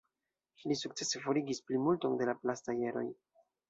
[0.71, 3.09] Li sukcese forigis plimulton de la plastaj eroj.